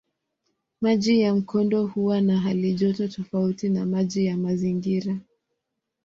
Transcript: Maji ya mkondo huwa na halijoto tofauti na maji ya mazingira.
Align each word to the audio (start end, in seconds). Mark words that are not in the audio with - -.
Maji 0.81 1.21
ya 1.21 1.35
mkondo 1.35 1.85
huwa 1.87 2.21
na 2.21 2.39
halijoto 2.39 3.07
tofauti 3.07 3.69
na 3.69 3.85
maji 3.85 4.25
ya 4.25 4.37
mazingira. 4.37 5.17